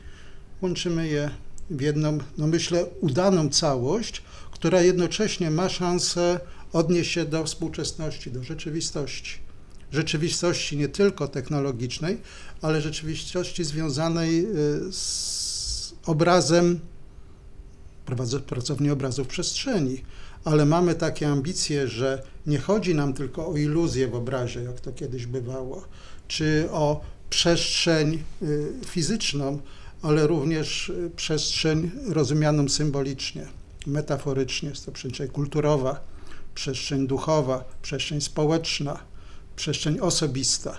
łączymy 0.62 1.09
je 1.09 1.31
w 1.71 1.81
jedną, 1.81 2.19
no 2.38 2.47
myślę, 2.47 2.87
udaną 3.00 3.49
całość, 3.49 4.23
która 4.50 4.83
jednocześnie 4.83 5.50
ma 5.50 5.69
szansę 5.69 6.40
odnieść 6.73 7.12
się 7.12 7.25
do 7.25 7.45
współczesności, 7.45 8.31
do 8.31 8.45
rzeczywistości. 8.45 9.38
Rzeczywistości 9.93 10.76
nie 10.76 10.88
tylko 10.88 11.28
technologicznej, 11.28 12.19
ale 12.62 12.81
rzeczywistości 12.81 13.64
związanej 13.64 14.47
y, 14.47 14.93
z 14.93 15.95
obrazem, 16.07 16.81
pracowni 18.46 18.90
obrazów 18.90 19.28
przestrzeni. 19.28 20.02
Ale 20.44 20.66
mamy 20.66 20.94
takie 20.94 21.28
ambicje, 21.28 21.88
że 21.88 22.23
nie 22.46 22.58
chodzi 22.58 22.94
nam 22.94 23.12
tylko 23.12 23.49
o 23.49 23.56
iluzję 23.56 24.08
w 24.08 24.14
obrazie, 24.14 24.62
jak 24.62 24.80
to 24.80 24.92
kiedyś 24.92 25.26
bywało, 25.26 25.84
czy 26.28 26.68
o 26.70 27.00
przestrzeń 27.30 28.23
y, 28.42 28.73
fizyczną, 28.87 29.58
ale 30.02 30.26
również 30.26 30.88
y, 30.88 31.11
przestrzeń 31.16 31.90
rozumianą 32.08 32.68
symbolicznie, 32.68 33.46
metaforycznie. 33.87 34.68
Jest 34.68 34.87
to 34.87 34.92
przestrzeń 34.92 35.28
kulturowa, 35.28 36.00
przestrzeń 36.54 37.06
duchowa, 37.06 37.64
przestrzeń 37.82 38.20
społeczna, 38.20 38.99
przestrzeń 39.56 40.00
osobista. 40.00 40.78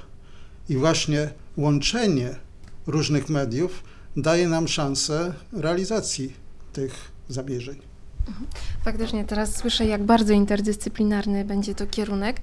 I 0.70 0.78
właśnie 0.78 1.30
łączenie 1.58 2.36
różnych 2.88 3.30
mediów 3.30 3.84
daje 4.18 4.48
nam 4.48 4.68
szansę 4.68 5.34
realizacji 5.54 6.34
tych 6.74 7.15
zamierzeń. 7.30 7.82
Faktycznie 8.84 9.26
teraz 9.26 9.56
słyszę, 9.56 9.86
jak 9.86 10.04
bardzo 10.04 10.34
interdyscyplinarny 10.34 11.46
będzie 11.46 11.76
to 11.76 11.88
kierunek. 11.88 12.42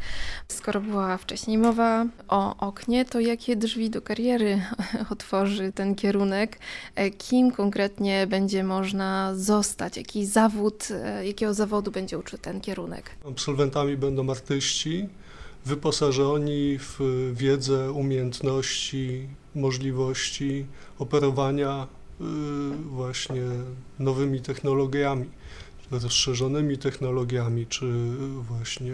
Skoro 0.48 0.80
była 0.80 1.16
wcześniej 1.16 1.58
mowa 1.58 2.06
o 2.28 2.56
oknie, 2.56 3.04
to 3.04 3.20
jakie 3.20 3.56
drzwi 3.56 3.90
do 3.90 4.02
kariery 4.02 4.62
otworzy 5.12 5.72
ten 5.72 5.94
kierunek? 5.94 6.58
E, 6.94 7.10
kim 7.10 7.52
konkretnie 7.52 8.26
będzie 8.26 8.64
można 8.64 9.32
zostać? 9.34 9.96
Jaki 9.96 10.26
zawód, 10.26 10.88
e, 10.90 11.26
jakiego 11.26 11.54
zawodu 11.54 11.90
będzie 11.90 12.18
uczył 12.18 12.38
ten 12.38 12.60
kierunek? 12.60 13.10
Absolwentami 13.28 13.96
będą 13.96 14.30
artyści, 14.30 15.08
wyposażeni 15.66 16.78
w 16.78 16.98
wiedzę, 17.34 17.92
umiejętności, 17.92 19.28
możliwości 19.54 20.66
operowania 20.98 21.86
właśnie 22.86 23.42
nowymi 23.98 24.40
technologiami 24.40 25.26
rozszerzonymi 25.92 26.78
technologiami, 26.78 27.66
czy 27.66 27.86
właśnie 28.40 28.92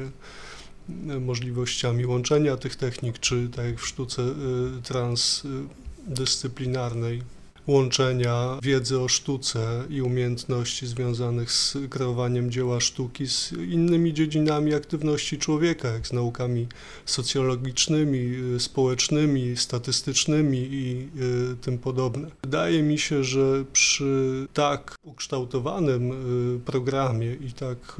możliwościami 1.20 2.06
łączenia 2.06 2.56
tych 2.56 2.76
technik, 2.76 3.18
czy 3.18 3.48
tak 3.48 3.66
jak 3.66 3.80
w 3.80 3.86
sztuce 3.86 4.22
y, 4.22 4.34
transdyscyplinarnej, 4.82 7.22
łączenia 7.68 8.58
wiedzy 8.62 9.00
o 9.00 9.08
sztuce 9.08 9.84
i 9.90 10.02
umiejętności 10.02 10.86
związanych 10.86 11.52
z 11.52 11.76
kreowaniem 11.90 12.50
dzieła 12.50 12.80
sztuki 12.80 13.26
z 13.26 13.52
innymi 13.52 14.14
dziedzinami 14.14 14.74
aktywności 14.74 15.38
człowieka, 15.38 15.88
jak 15.88 16.06
z 16.06 16.12
naukami 16.12 16.66
socjologicznymi, 17.06 18.18
y, 18.56 18.60
społecznymi, 18.60 19.56
statystycznymi 19.56 20.58
i 20.58 21.08
y, 21.52 21.56
tym 21.56 21.78
podobne. 21.78 22.30
Wydaje 22.42 22.82
mi 22.82 22.98
się, 22.98 23.24
że 23.24 23.64
przy 23.72 24.46
tak 24.52 24.96
ukształtowanym 25.02 26.12
y, 26.56 26.60
programie 26.60 27.34
i 27.34 27.52
tak 27.52 27.96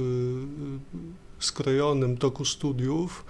skrojonym 1.38 2.16
toku 2.16 2.44
studiów, 2.44 3.24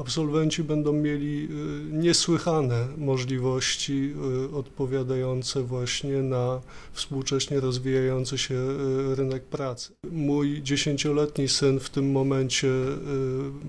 absolwenci 0.00 0.64
będą 0.64 0.92
mieli 0.92 1.48
y, 1.90 1.92
niesłychane 1.92 2.88
możliwości 2.96 4.14
y, 4.52 4.56
odpowiadające 4.56 5.62
właśnie 5.62 6.22
na 6.22 6.60
współcześnie 6.92 7.60
rozwijający 7.60 8.38
się 8.38 8.54
y, 8.54 9.14
rynek 9.14 9.44
pracy. 9.44 9.92
Mój 10.10 10.62
dziesięcioletni 10.62 11.48
syn 11.48 11.80
w 11.80 11.90
tym 11.90 12.12
momencie 12.12 12.68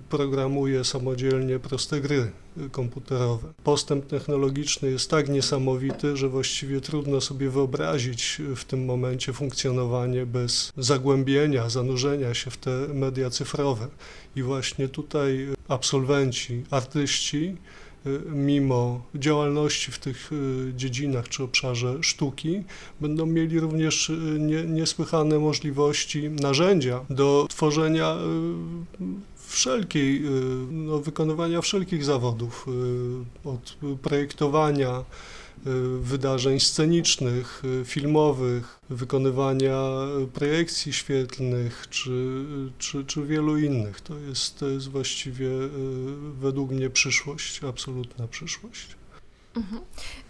programuje 0.09 0.83
samodzielnie 0.83 1.59
proste 1.59 2.01
gry 2.01 2.31
komputerowe. 2.71 3.53
Postęp 3.63 4.07
technologiczny 4.07 4.91
jest 4.91 5.09
tak 5.09 5.29
niesamowity, 5.29 6.17
że 6.17 6.29
właściwie 6.29 6.81
trudno 6.81 7.21
sobie 7.21 7.49
wyobrazić 7.49 8.41
w 8.55 8.63
tym 8.63 8.85
momencie 8.85 9.33
funkcjonowanie 9.33 10.25
bez 10.25 10.71
zagłębienia, 10.77 11.69
zanurzenia 11.69 12.33
się 12.33 12.51
w 12.51 12.57
te 12.57 12.71
media 12.93 13.29
cyfrowe. 13.29 13.87
I 14.35 14.43
właśnie 14.43 14.87
tutaj 14.89 15.47
absolwenci, 15.67 16.63
artyści, 16.71 17.55
y, 18.05 18.21
mimo 18.25 19.01
działalności 19.15 19.91
w 19.91 19.99
tych 19.99 20.31
y, 20.31 20.73
dziedzinach 20.75 21.29
czy 21.29 21.43
obszarze 21.43 21.97
sztuki, 22.01 22.63
będą 23.01 23.25
mieli 23.25 23.59
również 23.59 24.09
y, 24.09 24.37
nie, 24.39 24.63
niesłychane 24.63 25.39
możliwości, 25.39 26.29
narzędzia 26.29 27.05
do 27.09 27.45
tworzenia 27.49 28.17
wszelkiej, 29.47 30.21
no, 30.71 30.99
wykonywania 30.99 31.61
wszelkich 31.61 32.05
zawodów, 32.05 32.65
od 33.43 33.77
projektowania, 34.01 35.03
Y, 35.67 35.99
wydarzeń 35.99 36.59
scenicznych, 36.59 37.61
y, 37.81 37.85
filmowych, 37.85 38.79
wykonywania 38.89 39.81
projekcji 40.33 40.93
świetlnych 40.93 41.87
czy, 41.89 42.45
czy, 42.77 43.05
czy 43.05 43.25
wielu 43.25 43.57
innych. 43.57 44.01
To 44.01 44.17
jest, 44.19 44.59
to 44.59 44.67
jest 44.67 44.87
właściwie 44.87 45.47
y, 45.47 45.69
według 46.39 46.71
mnie 46.71 46.89
przyszłość, 46.89 47.63
absolutna 47.63 48.27
przyszłość. 48.27 48.87
Mhm. 49.57 49.81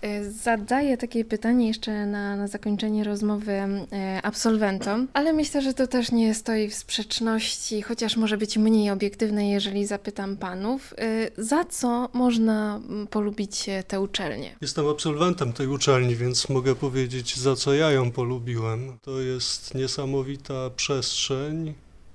E, 0.02 0.32
zadaję 0.32 0.98
takie 0.98 1.26
pytanie 1.26 1.68
jeszcze 1.68 2.06
na, 2.06 2.36
na 2.36 2.48
zakończenie 2.48 3.04
rozmowy 3.04 3.52
e, 3.52 4.20
absolwentom, 4.24 5.08
ale 5.14 5.34
myślę, 5.34 5.62
że 5.62 5.74
to 5.74 5.88
też 5.88 6.12
nie 6.12 6.36
stoi 6.36 6.70
w 6.70 6.76
sprzeczności, 6.76 7.82
chociaż 7.82 8.18
może 8.18 8.38
być 8.38 8.58
mniej 8.58 8.92
obiektywne, 8.92 9.50
jeżeli 9.50 9.86
zapytam 9.86 10.38
panów. 10.38 10.94
E, 10.98 11.32
za 11.38 11.66
co 11.66 12.10
można 12.14 12.82
polubić 13.10 13.66
tę 13.88 14.02
uczelnię? 14.02 14.56
Jestem 14.62 14.88
absolwentem 14.88 15.54
tej 15.54 15.68
uczelni, 15.68 16.16
więc 16.16 16.50
mogę 16.50 16.76
powiedzieć, 16.76 17.38
za 17.38 17.56
co 17.56 17.74
ja 17.74 17.92
ją 17.92 18.12
polubiłem. 18.12 19.00
To 19.02 19.22
jest 19.22 19.76
niesamowita 19.76 20.70
przestrzeń, 20.76 21.74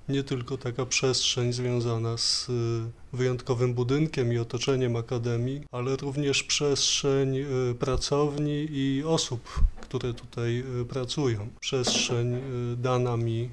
nie 0.09 0.23
tylko 0.23 0.57
taka 0.57 0.85
przestrzeń 0.85 1.53
związana 1.53 2.17
z 2.17 2.49
y, 2.49 3.17
wyjątkowym 3.17 3.73
budynkiem 3.73 4.33
i 4.33 4.37
otoczeniem 4.37 4.95
akademii, 4.95 5.61
ale 5.71 5.95
również 5.95 6.43
przestrzeń 6.43 7.37
y, 7.37 7.75
pracowni 7.79 8.67
i 8.69 9.03
osób, 9.03 9.61
które 9.81 10.13
tutaj 10.13 10.63
y, 10.81 10.85
pracują. 10.85 11.49
Przestrzeń 11.59 12.41
dana 12.77 13.17
mi 13.17 13.49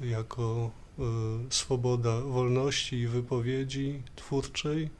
jako 0.00 0.70
swoboda 1.50 2.20
wolności 2.20 2.96
i 2.96 3.06
wypowiedzi 3.06 4.02
twórczej, 4.16 4.90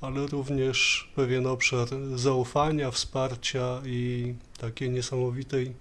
ale 0.00 0.26
również 0.26 1.10
pewien 1.16 1.46
obszar 1.46 1.88
zaufania, 2.14 2.90
wsparcia 2.90 3.82
i 3.86 4.34
takiej 4.58 4.90
niesamowitej 4.90 5.74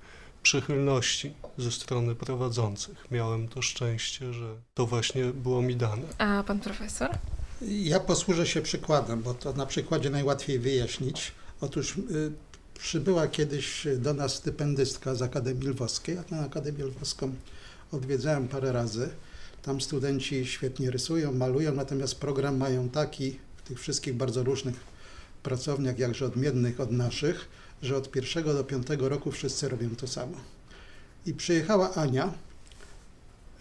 przychylności 0.48 1.34
ze 1.58 1.72
strony 1.72 2.16
prowadzących. 2.16 3.06
Miałem 3.12 3.48
to 3.48 3.62
szczęście, 3.62 4.34
że 4.34 4.56
to 4.74 4.86
właśnie 4.86 5.26
było 5.26 5.62
mi 5.62 5.76
dane. 5.76 6.04
A 6.18 6.44
pan 6.44 6.60
profesor? 6.60 7.10
Ja 7.62 8.00
posłużę 8.00 8.48
się 8.48 8.62
przykładem, 8.62 9.22
bo 9.22 9.34
to 9.34 9.54
na 9.54 9.66
przykładzie 9.66 10.10
najłatwiej 10.10 10.60
wyjaśnić. 10.60 11.32
Otóż 11.62 11.98
y, 11.98 12.32
przybyła 12.80 13.28
kiedyś 13.28 13.88
do 13.98 14.14
nas 14.14 14.34
stypendystka 14.34 15.16
z 15.16 15.22
Akademii 15.22 15.68
Lwowskiej. 15.68 16.16
Ja 16.16 16.24
tę 16.24 16.40
Akademię 16.40 16.86
Lwowską 16.86 17.36
odwiedzałem 17.92 18.48
parę 18.48 18.72
razy. 18.72 19.10
Tam 19.62 19.82
studenci 19.82 20.46
świetnie 20.46 20.92
rysują, 20.92 21.34
malują, 21.34 21.74
natomiast 21.74 22.16
program 22.16 22.58
mają 22.58 22.90
taki 22.90 23.40
w 23.58 23.62
tych 23.62 23.80
wszystkich 23.80 24.14
bardzo 24.16 24.44
różnych 24.44 24.76
pracowniach, 25.44 26.00
jakże 26.00 26.26
odmiennych 26.26 26.80
od 26.80 26.92
naszych, 26.92 27.50
że 27.82 27.98
od 27.98 28.12
pierwszego 28.12 28.54
do 28.54 28.64
piątego 28.64 29.10
roku 29.10 29.32
wszyscy 29.32 29.70
robią 29.70 29.96
to 29.96 30.08
samo. 30.08 30.38
I 31.26 31.34
przyjechała 31.34 31.94
Ania 31.94 32.34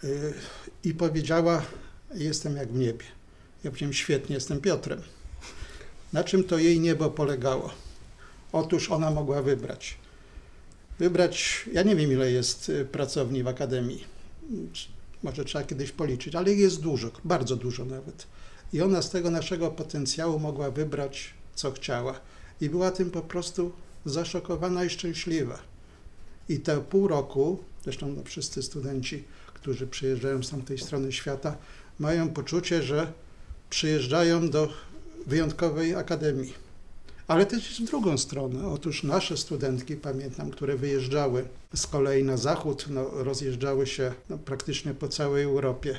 yy, 0.03 0.33
i 0.83 0.93
powiedziała: 0.93 1.61
Jestem 2.13 2.55
jak 2.55 2.71
w 2.71 2.79
niebie. 2.79 3.05
Ja 3.63 3.71
powiedziałem: 3.71 3.93
Świetnie, 3.93 4.35
jestem 4.35 4.61
Piotrem. 4.61 5.01
Na 6.13 6.23
czym 6.23 6.43
to 6.43 6.57
jej 6.57 6.79
niebo 6.79 7.09
polegało? 7.09 7.71
Otóż 8.51 8.91
ona 8.91 9.11
mogła 9.11 9.41
wybrać. 9.41 9.97
Wybrać, 10.99 11.65
ja 11.73 11.83
nie 11.83 11.95
wiem 11.95 12.11
ile 12.11 12.31
jest 12.31 12.69
y, 12.69 12.85
pracowni 12.85 13.43
w 13.43 13.47
akademii, 13.47 14.03
może 15.23 15.45
trzeba 15.45 15.63
kiedyś 15.65 15.91
policzyć, 15.91 16.35
ale 16.35 16.53
jest 16.53 16.81
dużo, 16.81 17.11
bardzo 17.23 17.55
dużo 17.55 17.85
nawet. 17.85 18.27
I 18.73 18.81
ona 18.81 19.01
z 19.01 19.09
tego 19.09 19.31
naszego 19.31 19.71
potencjału 19.71 20.39
mogła 20.39 20.71
wybrać, 20.71 21.33
co 21.55 21.71
chciała. 21.71 22.19
I 22.61 22.69
była 22.69 22.91
tym 22.91 23.11
po 23.11 23.21
prostu 23.21 23.71
zaszokowana 24.05 24.85
i 24.85 24.89
szczęśliwa. 24.89 25.59
I 26.49 26.59
te 26.59 26.81
pół 26.81 27.07
roku, 27.07 27.63
zresztą 27.83 28.07
no, 28.07 28.23
wszyscy 28.23 28.63
studenci, 28.63 29.23
którzy 29.53 29.87
przyjeżdżają 29.87 30.43
z 30.43 30.49
tamtej 30.49 30.77
strony 30.77 31.11
świata, 31.11 31.57
mają 31.99 32.29
poczucie, 32.29 32.83
że 32.83 33.13
przyjeżdżają 33.69 34.49
do 34.49 34.69
wyjątkowej 35.27 35.95
akademii. 35.95 36.53
Ale 37.27 37.45
też 37.45 37.69
jest 37.69 37.81
w 37.81 37.85
drugą 37.85 38.17
stronę. 38.17 38.67
Otóż 38.67 39.03
nasze 39.03 39.37
studentki, 39.37 39.95
pamiętam, 39.95 40.51
które 40.51 40.77
wyjeżdżały 40.77 41.45
z 41.75 41.87
kolei 41.87 42.23
na 42.23 42.37
zachód, 42.37 42.85
no, 42.89 43.09
rozjeżdżały 43.11 43.87
się 43.87 44.13
no, 44.29 44.37
praktycznie 44.37 44.93
po 44.93 45.07
całej 45.07 45.43
Europie, 45.43 45.97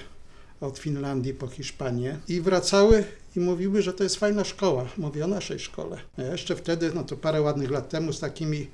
od 0.61 0.79
Finlandii 0.79 1.35
po 1.35 1.47
Hiszpanię 1.47 2.19
i 2.29 2.41
wracały 2.41 3.05
i 3.39 3.41
mówiły, 3.41 3.83
że 3.83 3.93
to 3.93 4.05
jest 4.05 4.17
fajna 4.17 4.45
szkoła. 4.45 4.87
Mówię 4.97 5.25
o 5.25 5.27
naszej 5.27 5.59
szkole. 5.59 6.01
Ja 6.19 6.33
jeszcze 6.33 6.57
wtedy, 6.57 6.93
no 6.95 7.05
to 7.05 7.17
parę 7.17 7.43
ładnych 7.43 7.71
lat 7.71 7.89
temu, 7.89 8.13
z 8.13 8.21
takimi 8.21 8.67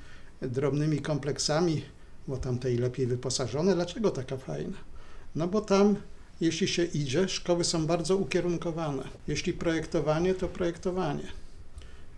drobnymi 0.42 0.98
kompleksami, 0.98 1.82
bo 2.28 2.36
tam 2.36 2.58
tej 2.58 2.78
lepiej 2.78 3.06
wyposażone. 3.06 3.74
Dlaczego 3.74 4.10
taka 4.10 4.36
fajna? 4.36 4.76
No 5.34 5.48
bo 5.48 5.60
tam, 5.60 5.96
jeśli 6.40 6.68
się 6.68 6.84
idzie, 6.84 7.28
szkoły 7.28 7.64
są 7.64 7.86
bardzo 7.86 8.16
ukierunkowane. 8.16 9.02
Jeśli 9.28 9.52
projektowanie, 9.52 10.34
to 10.34 10.48
projektowanie. 10.48 11.26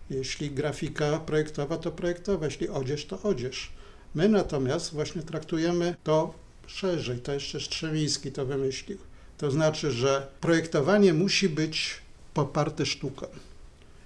Jeśli 0.09 0.51
grafika 0.51 1.19
projektowa, 1.19 1.77
to 1.77 1.91
projektowa. 1.91 2.45
Jeśli 2.45 2.69
odzież, 2.69 3.05
to 3.05 3.21
odzież. 3.21 3.71
My 4.15 4.29
natomiast 4.29 4.93
właśnie 4.93 5.21
traktujemy 5.21 5.95
to 6.03 6.33
szerzej. 6.67 7.19
To 7.19 7.33
jeszcze 7.33 7.59
Strzemiński 7.59 8.31
to 8.31 8.45
wymyślił. 8.45 8.97
To 9.37 9.51
znaczy, 9.51 9.91
że 9.91 10.27
projektowanie 10.41 11.13
musi 11.13 11.49
być 11.49 12.06
poparte 12.37 12.85
sztuką. 12.85 13.25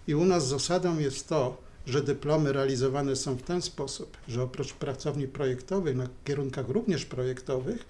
I 0.08 0.16
u 0.16 0.26
nas 0.26 0.48
zasadą 0.48 1.00
jest 1.00 1.28
to, 1.28 1.58
że 1.86 2.02
dyplomy 2.02 2.54
realizowane 2.54 3.16
są 3.16 3.36
w 3.36 3.42
ten 3.42 3.62
sposób, 3.62 4.18
że 4.28 4.44
oprócz 4.44 4.74
pracowni 4.74 5.28
projektowych, 5.28 5.96
na 5.96 6.08
kierunkach 6.26 6.70
również 6.70 7.06
projektowych, 7.06 7.86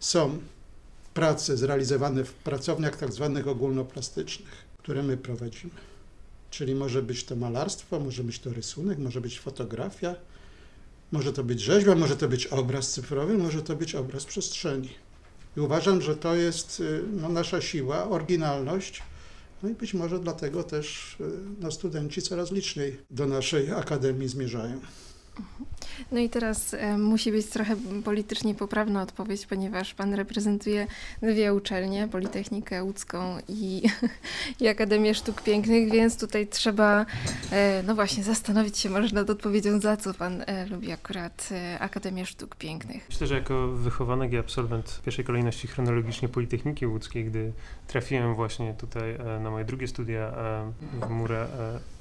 są 0.00 0.38
prace 1.14 1.56
zrealizowane 1.56 2.24
w 2.24 2.32
pracowniach 2.32 2.96
tak 2.96 3.12
zwanych 3.12 3.48
ogólnoplastycznych, 3.48 4.66
które 4.78 5.02
my 5.02 5.16
prowadzimy. 5.16 5.72
Czyli 6.50 6.74
może 6.74 7.02
być 7.02 7.24
to 7.24 7.36
malarstwo, 7.36 8.00
może 8.00 8.24
być 8.24 8.38
to 8.38 8.52
rysunek, 8.52 8.98
może 8.98 9.20
być 9.20 9.40
fotografia, 9.40 10.14
może 11.12 11.32
to 11.32 11.44
być 11.44 11.60
rzeźba, 11.60 11.94
może 11.94 12.16
to 12.16 12.28
być 12.28 12.46
obraz 12.46 12.90
cyfrowy, 12.90 13.38
może 13.38 13.62
to 13.62 13.76
być 13.76 13.94
obraz 13.94 14.24
przestrzeni. 14.24 14.90
I 15.56 15.60
uważam, 15.60 16.02
że 16.02 16.16
to 16.16 16.34
jest 16.34 16.80
y, 16.80 17.02
no, 17.12 17.28
nasza 17.28 17.60
siła, 17.60 18.08
oryginalność, 18.08 19.02
no 19.62 19.68
i 19.68 19.74
być 19.74 19.94
może 19.94 20.18
dlatego 20.20 20.64
też 20.64 21.16
y, 21.20 21.24
no, 21.60 21.70
studenci 21.70 22.22
coraz 22.22 22.52
liczniej 22.52 22.98
do 23.10 23.26
naszej 23.26 23.70
akademii 23.70 24.28
zmierzają. 24.28 24.80
No 26.12 26.20
i 26.20 26.28
teraz 26.28 26.74
e, 26.74 26.98
musi 26.98 27.32
być 27.32 27.46
trochę 27.46 27.76
politycznie 28.04 28.54
poprawna 28.54 29.02
odpowiedź, 29.02 29.46
ponieważ 29.46 29.94
pan 29.94 30.14
reprezentuje 30.14 30.86
dwie 31.22 31.54
uczelnie, 31.54 32.08
Politechnikę 32.08 32.84
Łódzką 32.84 33.38
i, 33.48 33.82
i 34.60 34.68
Akademię 34.68 35.14
Sztuk 35.14 35.42
Pięknych, 35.42 35.90
więc 35.90 36.18
tutaj 36.18 36.46
trzeba, 36.46 37.06
e, 37.52 37.82
no 37.86 37.94
właśnie, 37.94 38.24
zastanowić 38.24 38.78
się 38.78 38.90
może 38.90 39.14
nad 39.14 39.30
odpowiedzią, 39.30 39.80
za 39.80 39.96
co 39.96 40.14
pan 40.14 40.44
e, 40.46 40.66
lubi 40.66 40.92
akurat 40.92 41.48
e, 41.52 41.78
Akademię 41.78 42.26
Sztuk 42.26 42.56
Pięknych. 42.56 43.06
Myślę, 43.08 43.26
że 43.26 43.34
jako 43.34 43.68
wychowanek 43.68 44.32
i 44.32 44.36
absolwent 44.36 44.90
w 44.90 45.02
pierwszej 45.02 45.24
kolejności 45.24 45.68
chronologicznie 45.68 46.28
Politechniki 46.28 46.86
Łódzkiej, 46.86 47.24
gdy 47.24 47.52
trafiłem 47.86 48.34
właśnie 48.34 48.74
tutaj 48.74 49.14
e, 49.14 49.40
na 49.40 49.50
moje 49.50 49.64
drugie 49.64 49.88
studia 49.88 50.20
e, 50.20 50.72
w 51.06 51.10
murę 51.10 51.46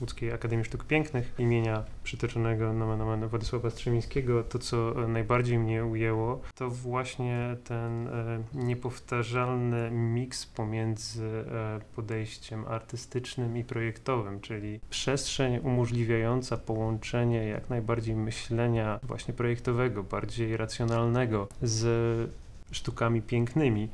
Łódzkiej 0.01 0.31
Akademii 0.33 0.65
Sztuk 0.65 0.83
Pięknych 0.83 1.33
imienia 1.39 1.83
przytoczonego 2.03 2.73
nomen 2.73 3.01
omen 3.01 3.27
Władysława 3.27 3.71
Strzemińskiego, 3.81 4.43
to 4.43 4.59
co 4.59 4.93
najbardziej 5.07 5.59
mnie 5.59 5.85
ujęło, 5.85 6.41
to 6.55 6.69
właśnie 6.69 7.57
ten 7.63 8.07
e, 8.07 8.43
niepowtarzalny 8.53 9.91
miks 9.91 10.45
pomiędzy 10.45 11.25
e, 11.25 11.79
podejściem 11.95 12.65
artystycznym 12.67 13.57
i 13.57 13.63
projektowym, 13.63 14.41
czyli 14.41 14.79
przestrzeń 14.89 15.59
umożliwiająca 15.63 16.57
połączenie 16.57 17.47
jak 17.47 17.69
najbardziej 17.69 18.15
myślenia 18.15 18.99
właśnie 19.03 19.33
projektowego, 19.33 20.03
bardziej 20.03 20.57
racjonalnego 20.57 21.47
z 21.61 22.31
sztukami 22.71 23.21
pięknymi, 23.21 23.89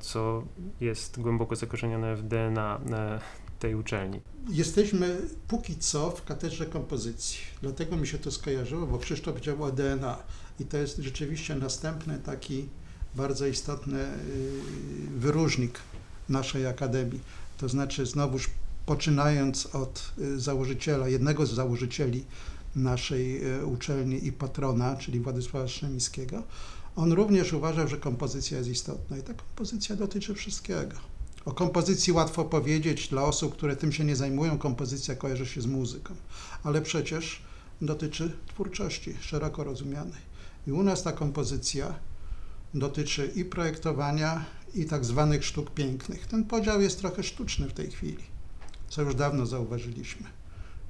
co 0.00 0.42
jest 0.80 1.20
głęboko 1.20 1.56
zakorzenione 1.56 2.16
w 2.16 2.22
DNA 2.22 2.80
e, 2.92 3.20
tej 3.58 3.74
uczelni. 3.74 4.20
Jesteśmy 4.50 5.20
póki 5.48 5.76
co 5.76 6.10
w 6.10 6.24
katedrze 6.24 6.66
kompozycji, 6.66 7.38
dlatego 7.62 7.96
mi 7.96 8.06
się 8.06 8.18
to 8.18 8.30
skojarzyło, 8.30 8.86
bo 8.86 8.98
Krzysztof 8.98 9.40
dział 9.40 9.62
o 9.62 9.72
DNA 9.72 10.18
i 10.60 10.64
to 10.64 10.76
jest 10.76 10.98
rzeczywiście 10.98 11.54
następny 11.54 12.18
taki 12.18 12.68
bardzo 13.14 13.46
istotny 13.46 14.00
y, 14.00 14.08
wyróżnik 15.18 15.78
naszej 16.28 16.66
akademii. 16.66 17.20
To 17.58 17.68
znaczy 17.68 18.06
znowuż 18.06 18.50
poczynając 18.86 19.66
od 19.66 20.12
y, 20.18 20.40
założyciela, 20.40 21.08
jednego 21.08 21.46
z 21.46 21.52
założycieli 21.52 22.24
naszej 22.76 23.52
y, 23.58 23.66
uczelni 23.66 24.26
i 24.26 24.32
patrona, 24.32 24.96
czyli 24.96 25.20
Władysława 25.20 25.68
Strzemińskiego, 25.68 26.42
on 26.96 27.12
również 27.12 27.52
uważał, 27.52 27.88
że 27.88 27.96
kompozycja 27.96 28.58
jest 28.58 28.70
istotna 28.70 29.18
i 29.18 29.22
ta 29.22 29.34
kompozycja 29.34 29.96
dotyczy 29.96 30.34
wszystkiego. 30.34 31.15
O 31.46 31.52
kompozycji 31.52 32.12
łatwo 32.12 32.44
powiedzieć 32.44 33.08
dla 33.08 33.22
osób, 33.22 33.52
które 33.52 33.76
tym 33.76 33.92
się 33.92 34.04
nie 34.04 34.16
zajmują. 34.16 34.58
Kompozycja 34.58 35.14
kojarzy 35.14 35.46
się 35.46 35.60
z 35.60 35.66
muzyką, 35.66 36.14
ale 36.64 36.82
przecież 36.82 37.42
dotyczy 37.82 38.36
twórczości 38.46 39.16
szeroko 39.20 39.64
rozumianej. 39.64 40.20
I 40.66 40.72
u 40.72 40.82
nas 40.82 41.02
ta 41.02 41.12
kompozycja 41.12 41.94
dotyczy 42.74 43.32
i 43.34 43.44
projektowania, 43.44 44.44
i 44.74 44.84
tak 44.84 45.04
zwanych 45.04 45.44
sztuk 45.44 45.70
pięknych. 45.70 46.26
Ten 46.26 46.44
podział 46.44 46.80
jest 46.80 46.98
trochę 46.98 47.22
sztuczny 47.22 47.68
w 47.68 47.72
tej 47.72 47.90
chwili, 47.90 48.24
co 48.88 49.02
już 49.02 49.14
dawno 49.14 49.46
zauważyliśmy. 49.46 50.26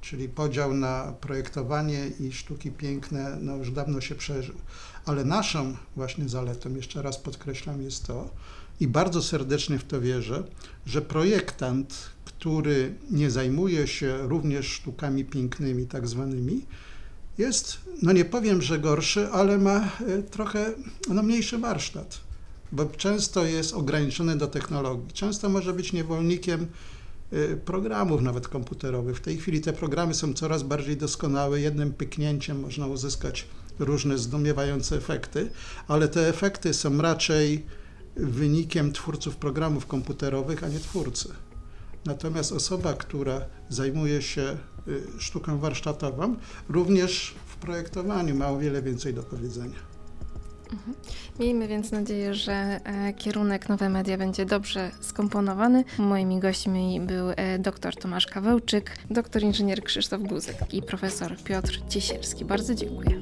czyli 0.01 0.29
podział 0.29 0.73
na 0.73 1.13
projektowanie 1.21 2.07
i 2.19 2.31
sztuki 2.31 2.71
piękne, 2.71 3.37
no 3.41 3.55
już 3.55 3.71
dawno 3.71 4.01
się 4.01 4.15
przeżył. 4.15 4.55
Ale 5.05 5.25
naszą 5.25 5.75
właśnie 5.95 6.29
zaletą, 6.29 6.75
jeszcze 6.75 7.01
raz 7.01 7.17
podkreślam, 7.17 7.81
jest 7.81 8.07
to, 8.07 8.29
i 8.79 8.87
bardzo 8.87 9.21
serdecznie 9.21 9.79
w 9.79 9.83
to 9.83 10.01
wierzę, 10.01 10.43
że 10.85 11.01
projektant, 11.01 12.09
który 12.25 12.93
nie 13.11 13.31
zajmuje 13.31 13.87
się 13.87 14.17
również 14.27 14.67
sztukami 14.67 15.25
pięknymi, 15.25 15.87
tak 15.87 16.07
zwanymi, 16.07 16.61
jest, 17.37 17.77
no 18.01 18.11
nie 18.11 18.25
powiem, 18.25 18.61
że 18.61 18.79
gorszy, 18.79 19.27
ale 19.27 19.57
ma 19.57 19.79
e, 19.79 20.23
trochę 20.23 20.73
no, 21.09 21.23
mniejszy 21.23 21.57
warsztat, 21.57 22.19
bo 22.71 22.85
często 22.85 23.45
jest 23.45 23.73
ograniczony 23.73 24.35
do 24.35 24.47
technologii. 24.47 25.13
Często 25.13 25.49
może 25.49 25.73
być 25.73 25.93
niewolnikiem 25.93 26.67
e, 27.31 27.55
programów 27.55 28.21
nawet 28.21 28.47
komputerowych. 28.47 29.17
W 29.17 29.21
tej 29.21 29.37
chwili 29.37 29.61
te 29.61 29.73
programy 29.73 30.13
są 30.13 30.33
coraz 30.33 30.63
bardziej 30.63 30.97
doskonałe. 30.97 31.61
Jednym 31.61 31.93
pyknięciem 31.93 32.59
można 32.59 32.87
uzyskać 32.87 33.47
różne 33.79 34.17
zdumiewające 34.17 34.95
efekty, 34.97 35.49
ale 35.87 36.07
te 36.07 36.27
efekty 36.27 36.73
są 36.73 37.01
raczej 37.01 37.65
wynikiem 38.19 38.91
twórców 38.91 39.35
programów 39.35 39.85
komputerowych, 39.85 40.63
a 40.63 40.67
nie 40.67 40.79
twórcy. 40.79 41.29
Natomiast 42.05 42.51
osoba, 42.51 42.93
która 42.93 43.41
zajmuje 43.69 44.21
się 44.21 44.57
y, 44.87 45.03
sztuką 45.19 45.57
warsztatową, 45.59 46.35
również 46.69 47.35
w 47.45 47.55
projektowaniu 47.55 48.35
ma 48.35 48.49
o 48.49 48.57
wiele 48.57 48.81
więcej 48.81 49.13
do 49.13 49.23
powiedzenia. 49.23 49.97
Miejmy 51.39 51.67
więc 51.67 51.91
nadzieję, 51.91 52.33
że 52.33 52.53
e, 52.53 53.13
kierunek 53.13 53.69
Nowe 53.69 53.89
Media 53.89 54.17
będzie 54.17 54.45
dobrze 54.45 54.91
skomponowany. 55.01 55.83
Moimi 55.97 56.39
gośćmi 56.39 57.01
był 57.01 57.29
e, 57.29 57.59
dr 57.59 57.95
Tomasz 57.95 58.25
Kawełczyk, 58.25 58.97
doktor 59.09 59.43
inżynier 59.43 59.83
Krzysztof 59.83 60.21
Guzek 60.21 60.73
i 60.73 60.81
profesor 60.81 61.37
Piotr 61.43 61.81
Ciesielski. 61.89 62.45
Bardzo 62.45 62.75
dziękuję. 62.75 63.21